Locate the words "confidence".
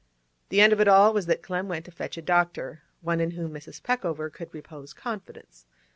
4.93-5.67